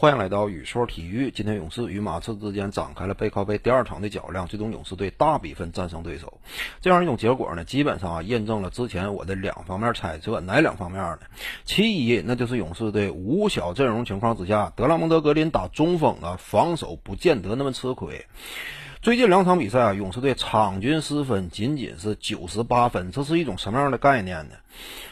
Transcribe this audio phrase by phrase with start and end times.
[0.00, 1.28] 欢迎来到宇说体育。
[1.28, 6.38] 今天勇士与马刺之间展开了背靠背第二场的较量，最终勇士队大比分战胜对手。
[6.80, 10.40] 这样一种结果呢，基本上啊验证了之前我的两方面猜测。
[10.40, 11.18] 哪两方面呢？
[11.64, 18.24] 其一，那就是勇士队五小阵容情况之下，德拉蒙德格林打中锋啊，防守不见得那么吃亏。
[19.02, 24.54] 最近两场比赛啊，勇士队场均失分仅仅是九十八分，这是一种什么样的概念呢？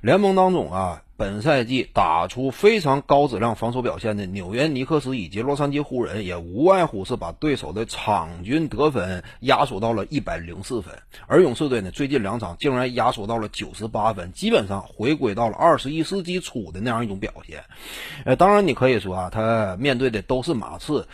[0.00, 1.02] 联盟当中啊。
[1.20, 10.94] 本赛季打出非常高质量防守表现的纽约尼克斯以及洛杉矶湖人，也无外乎是把对手的场均得分压缩到了一百零四分，
[11.26, 17.64] 而勇士队呢，最近两场竟然压缩到了九十八分，基本上回归到了二十一世纪初的那样一种表现。
[18.24, 21.06] 呃，当然你可以说啊，他面对的都是马刺。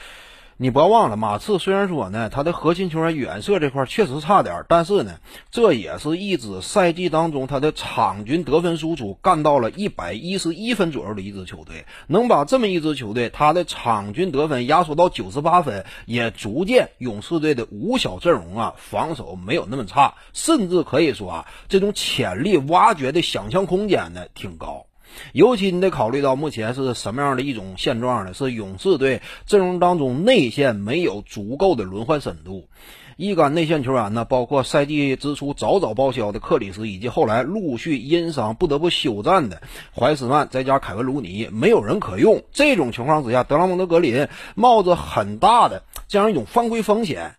[0.58, 5.18] 你不要忘了，马刺虽然说呢，他的核心球员远射这块确实差点，但是呢，
[5.50, 24.86] 这也是一支赛季当中他的场均得分输出干到了一百一十一分左右的一支球队，能把这么一支球队他的场均得分压缩到九十八分，也足见勇士队的五小阵容啊，防守没有那么差，甚至可以说啊，这种潜力挖掘的想象空间呢挺高。
[25.32, 28.34] 尤其你得考虑到目前是什么样的一种现状呢？
[28.34, 32.68] 是勇士队阵容当中内线没有足够的轮换深度，
[33.16, 39.62] 一干内线球员呢，包括赛季之初早早报销的克里斯，以及后来陆续因伤不得不休战的
[39.94, 42.42] 怀斯曼，再加凯文卢尼，没有人可用。
[42.52, 47.36] 这种情况之下，德拉蒙德格林冒着很大的这样一种犯规风险，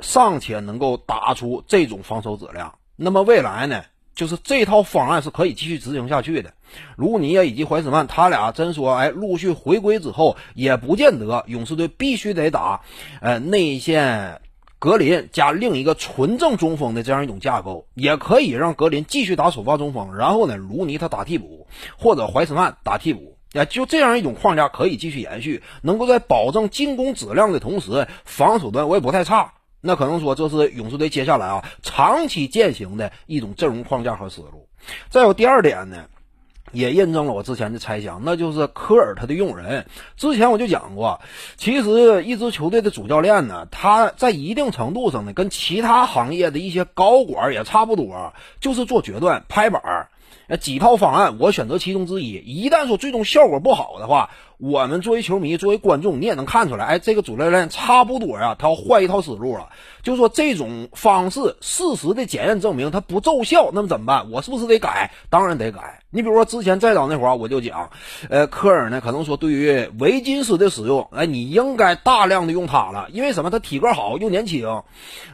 [0.00, 3.82] 尚且能够打出这种防守质量，那么未来呢？
[4.16, 6.52] 就是这套方案是可以继续执行下去的。
[6.96, 12.80] 卢尼啊以及怀斯曼，他俩真说，哎，陆续回归之后，也不见得勇士队必须得打，
[13.20, 14.40] 呃，内线
[14.78, 21.66] 格林加另一个纯正中锋的这样一种架构，也可以让格林继续打首发中锋，然后呢，卢尼他打替补，
[21.98, 29.52] 或者怀斯曼打替补，哎，就这样一种框架可以继续延续，能够在保证进攻质量的同时，防守端我也不太差。
[29.86, 34.68] 那可能说这是勇士队接下来啊长期践行的一种阵容框架和思路。
[35.08, 36.04] 再有第二点呢，
[36.72, 39.86] 也印证了我之前的猜想，那就是科尔他的用人。
[40.16, 41.20] 之前我就讲过，
[41.56, 50.08] 其实一支球队的主教练呢，他在一定程度上呢，跟其他行业的一些高管也差不多，就是做决断、拍板儿。
[50.48, 52.34] 呃，几套方案，我选择其中之一。
[52.34, 59.68] 一旦说最终效果不好的话，我们作为球迷、作为观众，你也能看出来，哎，这个主教练差不多呀，他要换一套思路了。
[60.02, 64.30] 就说这种方式，事实的检验证明它不奏效，那么怎么办？
[64.30, 65.10] 我是不是得改？
[65.30, 66.02] 当然得改。
[66.10, 67.90] 你比如说之前再早那会儿，我就讲，
[68.30, 73.50] 呃，科尔呢，可能说对于维金斯的使用，哎，你应该大量的用他了，因为什么？
[73.50, 74.82] 他体格好又年轻，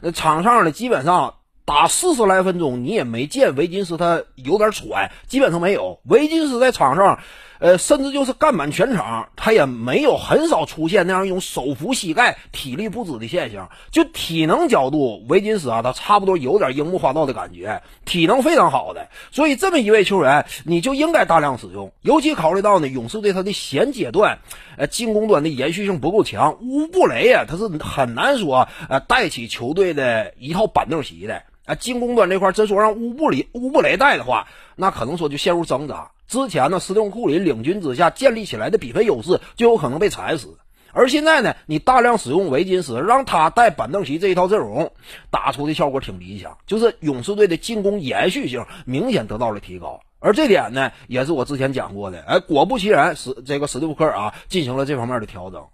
[0.01, 1.35] 呃，场上呢基本上。
[1.65, 6.01] 打四十来分钟，你也没见维金斯他有点喘，基本上没有。
[6.03, 7.21] 维金斯在场上，
[7.63, 13.71] 呃，甚至就是干满全场，他也没有很少出现那样一种手扶膝盖、体力不支的现象。
[13.93, 19.07] 就体能角度，维金斯啊，他差不多有点樱木花道的感觉，体能非常好的。
[19.31, 21.93] 所以这么一位球员，你就应该大量使用。
[22.01, 24.41] 尤其考虑到呢，勇士队他的衔阶段，
[24.77, 31.41] 呃，进攻端的延续性不够强，乌布雷啊，他是很难说呃带起球队的一套板凳席的。
[31.65, 36.11] 啊，进攻端这块，真说让乌布里乌布雷带的话，那可能说就陷入挣扎。
[36.33, 40.57] 之前呢，斯蒂芬库里领军之下建立起来的比分优势，就有可能被踩死。
[40.95, 44.93] 而现在呢，你大量使用维金斯，让他带板凳席这一套阵容，
[45.31, 50.01] 打出的效果挺理想，就是勇士队的进攻延续性明显得到了提高。
[50.21, 52.23] 而这点呢，也是我之前讲过的。
[52.23, 55.67] 哎，果不其然，史这个史蒂夫克啊，进行了这方面的调整。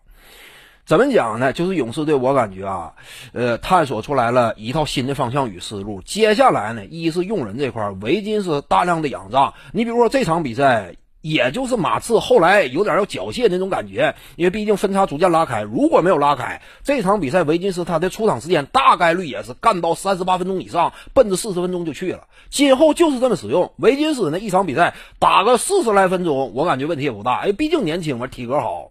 [0.89, 1.53] 怎么讲呢？
[1.53, 2.95] 就是勇士队，我感觉啊，
[3.35, 6.01] 呃，探索出来了一套新的方向与思路。
[6.01, 9.53] 接下来呢，一是用人这块，维金斯大量的仰仗。
[9.73, 15.61] 你比如说这场比赛，也就是马刺后来有点要缴械那种感觉，因为毕竟分差逐渐拉开。
[15.61, 22.29] 如果没有拉开这场比赛，维金斯他的出场时间大概率也是干到三十八分钟以上，奔着四十分钟就去了。
[22.49, 27.41] 今后就是这么使用维金斯呢，一场比赛打个四十来分钟，我感觉问题也不大。
[27.41, 28.91] 哎，毕竟年轻嘛，体格好。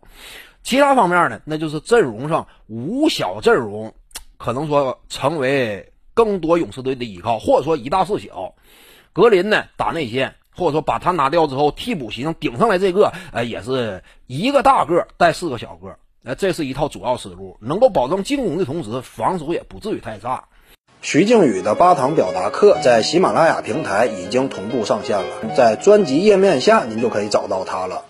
[0.68, 3.94] 其他方面呢，那就是阵容上五小阵容，
[4.38, 8.54] 可能说成为更多勇士队的依靠，或者说一大四小。
[9.14, 20.44] 格林呢打内线，或者说把他拿掉之后，替补席上顶上来这个，呃，也是一个大个带四个小个，呃，这是一套主要思路，能够保证进攻的同时，防守也不至于太差。
[21.02, 28.04] 徐静宇的八堂表达课在喜马拉雅平台已经同步上线了，在专辑页面下您就可以找到它了。